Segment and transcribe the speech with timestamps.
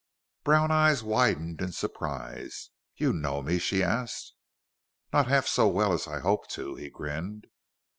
[0.43, 2.71] Brown eyes widened in surprise.
[2.95, 4.33] "You know me?" she asked.
[5.13, 7.45] "Not half so well as I hope to," he grinned.